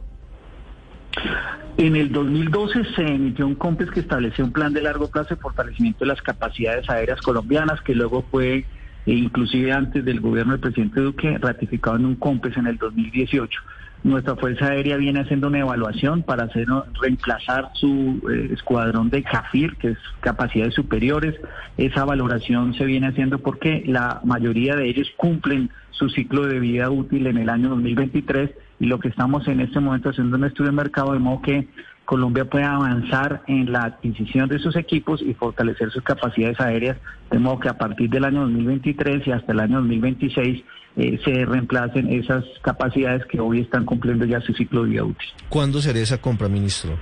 En 1.76 1.96
el 1.96 2.12
2012 2.12 2.84
se 2.94 3.02
emitió 3.02 3.46
un 3.46 3.54
COMPES 3.54 3.90
que 3.90 4.00
estableció 4.00 4.44
un 4.44 4.52
plan 4.52 4.72
de 4.72 4.82
largo 4.82 5.10
plazo 5.10 5.34
de 5.34 5.40
fortalecimiento 5.40 6.00
de 6.00 6.08
las 6.08 6.20
capacidades 6.20 6.88
aéreas 6.90 7.20
colombianas, 7.22 7.80
que 7.80 7.94
luego 7.94 8.22
fue, 8.30 8.66
e 9.06 9.12
inclusive 9.12 9.72
antes 9.72 10.04
del 10.04 10.20
gobierno 10.20 10.52
del 10.52 10.60
presidente 10.60 11.00
Duque, 11.00 11.38
ratificado 11.38 11.96
en 11.96 12.06
un 12.06 12.16
COMPES 12.16 12.56
en 12.58 12.66
el 12.66 12.76
2018. 12.76 13.60
Nuestra 14.02 14.34
Fuerza 14.34 14.68
Aérea 14.68 14.96
viene 14.96 15.20
haciendo 15.20 15.48
una 15.48 15.58
evaluación 15.58 16.22
para 16.22 16.44
hacer 16.44 16.66
reemplazar 17.00 17.70
su 17.74 18.22
eh, 18.30 18.48
escuadrón 18.52 19.10
de 19.10 19.22
CAFIR, 19.22 19.76
que 19.76 19.88
es 19.88 19.98
capacidades 20.20 20.74
superiores. 20.74 21.34
Esa 21.76 22.06
valoración 22.06 22.72
se 22.74 22.86
viene 22.86 23.08
haciendo 23.08 23.40
porque 23.40 23.82
la 23.86 24.20
mayoría 24.24 24.74
de 24.74 24.88
ellos 24.88 25.10
cumplen 25.18 25.70
su 25.90 26.08
ciclo 26.08 26.46
de 26.46 26.60
vida 26.60 26.88
útil 26.90 27.26
en 27.26 27.36
el 27.36 27.50
año 27.50 27.68
2023 27.68 28.50
y 28.50 28.69
lo 28.86 28.98
que 28.98 29.08
estamos 29.08 29.46
en 29.46 29.60
este 29.60 29.78
momento 29.80 30.10
haciendo 30.10 30.36
un 30.36 30.44
estudio 30.44 30.70
de 30.70 30.76
mercado 30.76 31.12
de 31.12 31.18
modo 31.18 31.42
que 31.42 31.68
Colombia 32.04 32.44
pueda 32.44 32.74
avanzar 32.74 33.42
en 33.46 33.70
la 33.70 33.82
adquisición 33.82 34.48
de 34.48 34.58
sus 34.58 34.74
equipos 34.74 35.22
y 35.22 35.34
fortalecer 35.34 35.92
sus 35.92 36.02
capacidades 36.02 36.58
aéreas, 36.58 36.96
de 37.30 37.38
modo 37.38 37.60
que 37.60 37.68
a 37.68 37.78
partir 37.78 38.10
del 38.10 38.24
año 38.24 38.40
2023 38.40 39.26
y 39.28 39.30
hasta 39.30 39.52
el 39.52 39.60
año 39.60 39.76
2026 39.76 40.64
eh, 40.96 41.20
se 41.24 41.44
reemplacen 41.44 42.12
esas 42.12 42.44
capacidades 42.62 43.24
que 43.26 43.38
hoy 43.38 43.60
están 43.60 43.84
cumpliendo 43.84 44.24
ya 44.24 44.40
su 44.40 44.52
ciclo 44.54 44.82
de 44.82 44.90
vida 44.90 45.04
útil. 45.04 45.28
¿Cuándo 45.48 45.80
será 45.80 46.00
esa 46.00 46.18
compra, 46.20 46.48
ministro? 46.48 46.98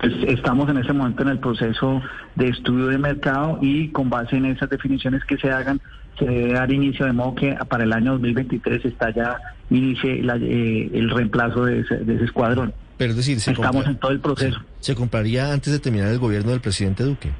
Pues 0.00 0.12
estamos 0.28 0.68
en 0.68 0.78
ese 0.78 0.92
momento 0.92 1.22
en 1.22 1.28
el 1.30 1.38
proceso 1.38 2.00
de 2.36 2.48
estudio 2.48 2.86
de 2.86 2.98
mercado 2.98 3.58
y 3.60 3.88
con 3.88 4.08
base 4.08 4.36
en 4.36 4.44
esas 4.44 4.70
definiciones 4.70 5.24
que 5.24 5.36
se 5.36 5.50
hagan, 5.50 5.80
se 6.18 6.24
debe 6.24 6.52
dar 6.52 6.70
inicio 6.72 7.06
de 7.06 7.12
modo 7.12 7.34
que 7.34 7.56
para 7.68 7.84
el 7.84 7.92
año 7.92 8.12
2023 8.12 8.84
está 8.84 9.10
ya 9.10 9.36
inicie 9.70 10.20
eh, 10.20 10.90
el 10.92 11.10
reemplazo 11.10 11.64
de 11.64 11.80
ese, 11.80 12.24
escuadrón. 12.24 12.72
Pero 12.96 13.10
es 13.10 13.16
decir, 13.16 13.38
estamos 13.38 13.86
en 13.86 13.96
todo 13.96 14.10
el 14.12 14.20
proceso. 14.20 14.60
¿Se 14.80 14.94
compraría 14.94 15.52
antes 15.52 15.72
de 15.72 15.78
terminar 15.78 16.08
el 16.08 16.18
gobierno 16.18 16.50
del 16.50 16.60
presidente 16.60 17.04
Duque? 17.04 17.30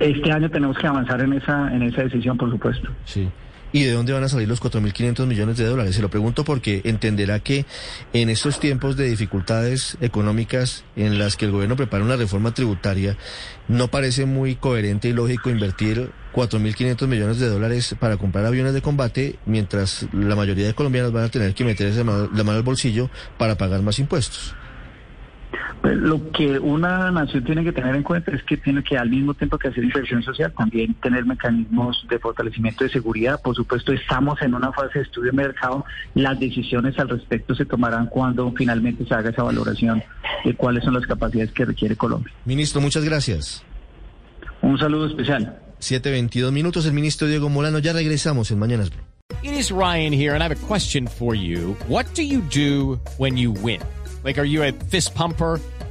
Este 0.00 0.32
año 0.32 0.50
tenemos 0.50 0.76
que 0.78 0.86
avanzar 0.86 1.20
en 1.20 1.34
esa 1.34 1.72
en 1.72 1.82
esa 1.82 2.02
decisión, 2.02 2.36
por 2.36 2.50
supuesto. 2.50 2.88
Sí. 3.04 3.28
¿Y 3.72 3.84
de 3.84 3.92
dónde 3.92 4.12
van 4.12 4.22
a 4.22 4.28
salir 4.28 4.48
los 4.48 4.60
4.500 4.60 5.26
millones 5.26 5.56
de 5.56 5.64
dólares? 5.64 5.96
Se 5.96 6.02
lo 6.02 6.10
pregunto 6.10 6.44
porque 6.44 6.82
entenderá 6.84 7.40
que 7.40 7.64
en 8.12 8.28
estos 8.28 8.60
tiempos 8.60 8.96
de 8.98 9.08
dificultades 9.08 9.96
económicas 10.02 10.84
en 10.94 11.18
las 11.18 11.36
que 11.36 11.46
el 11.46 11.52
gobierno 11.52 11.74
prepara 11.74 12.04
una 12.04 12.16
reforma 12.16 12.52
tributaria, 12.52 13.16
no 13.68 13.88
parece 13.88 14.26
muy 14.26 14.56
coherente 14.56 15.08
y 15.08 15.14
lógico 15.14 15.48
invertir 15.48 16.10
4.500 16.34 17.06
millones 17.06 17.38
de 17.38 17.48
dólares 17.48 17.96
para 17.98 18.18
comprar 18.18 18.44
aviones 18.44 18.74
de 18.74 18.82
combate, 18.82 19.38
mientras 19.46 20.06
la 20.12 20.36
mayoría 20.36 20.66
de 20.66 20.74
colombianos 20.74 21.12
van 21.12 21.24
a 21.24 21.28
tener 21.30 21.54
que 21.54 21.64
meter 21.64 21.94
la 21.94 22.04
mano 22.04 22.52
al 22.52 22.62
bolsillo 22.62 23.08
para 23.38 23.56
pagar 23.56 23.80
más 23.80 23.98
impuestos. 23.98 24.54
Pues, 25.82 25.96
lo 25.96 26.30
que 26.30 26.60
una 26.60 27.10
nación 27.10 27.42
tiene 27.42 27.64
que 27.64 27.72
tener 27.72 27.96
en 27.96 28.04
cuenta 28.04 28.30
es 28.30 28.42
que 28.44 28.56
tiene 28.56 28.84
que 28.84 28.96
al 28.96 29.10
mismo 29.10 29.34
tiempo 29.34 29.58
que 29.58 29.66
hacer 29.66 29.82
inversión 29.82 30.22
social, 30.22 30.52
también 30.56 30.94
tener 30.94 31.26
mecanismos 31.26 32.06
de 32.08 32.20
fortalecimiento 32.20 32.84
de 32.84 32.90
seguridad. 32.90 33.40
Por 33.42 33.56
supuesto, 33.56 33.92
estamos 33.92 34.40
en 34.42 34.54
una 34.54 34.72
fase 34.72 35.00
de 35.00 35.04
estudio 35.04 35.32
de 35.32 35.36
mercado. 35.36 35.84
Las 36.14 36.38
decisiones 36.38 36.96
al 37.00 37.08
respecto 37.08 37.56
se 37.56 37.64
tomarán 37.64 38.06
cuando 38.06 38.52
finalmente 38.56 39.04
se 39.04 39.12
haga 39.12 39.30
esa 39.30 39.42
valoración 39.42 40.00
de 40.44 40.54
cuáles 40.54 40.84
son 40.84 40.94
las 40.94 41.04
capacidades 41.04 41.50
que 41.50 41.64
requiere 41.64 41.96
Colombia. 41.96 42.32
Ministro, 42.44 42.80
muchas 42.80 43.04
gracias. 43.04 43.64
Un 44.62 44.78
saludo 44.78 45.06
especial. 45.06 45.58
7.22 45.80 46.52
minutos, 46.52 46.86
el 46.86 46.92
ministro 46.92 47.26
Diego 47.26 47.48
Molano. 47.48 47.80
Ya 47.80 47.92
regresamos 47.92 48.52
en 48.52 48.60
Mañanas 48.60 48.90
Blue. 48.90 49.02
It 49.42 49.54
is 49.54 49.72
Ryan 49.72 50.12
here, 50.12 50.34
and 50.34 50.42
I 50.42 50.48
have 50.48 50.52
a 50.52 50.66
question 50.68 51.08
for 51.08 51.34
you. 51.34 51.76
What 51.88 52.06
do 52.14 52.22
you 52.22 52.40
do 52.42 53.00
when 53.18 53.36
you 53.36 53.50
win? 53.50 53.80
Like, 54.24 54.38
are 54.38 54.44
you 54.44 54.62
a 54.62 54.72
fist 54.72 55.14
pumper? 55.14 55.58